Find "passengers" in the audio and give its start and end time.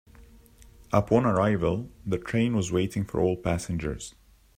3.37-4.15